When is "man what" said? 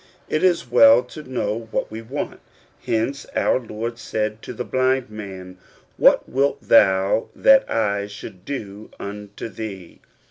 5.11-6.27